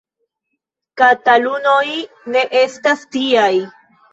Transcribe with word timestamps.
Katalunoj 1.01 1.85
ne 2.37 2.45
estas 2.63 3.07
tiaj. 3.17 3.53